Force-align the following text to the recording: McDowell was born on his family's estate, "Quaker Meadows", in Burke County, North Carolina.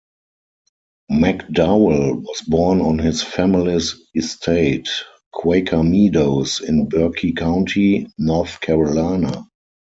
McDowell 1.11 2.23
was 2.23 2.41
born 2.47 2.81
on 2.81 2.97
his 2.97 3.21
family's 3.21 4.03
estate, 4.15 4.89
"Quaker 5.31 5.83
Meadows", 5.83 6.59
in 6.59 6.89
Burke 6.89 7.21
County, 7.37 8.07
North 8.17 8.59
Carolina. 8.61 9.45